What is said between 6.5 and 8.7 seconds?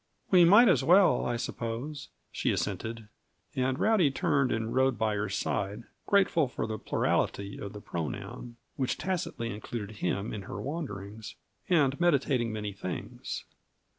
the plurality of the pronoun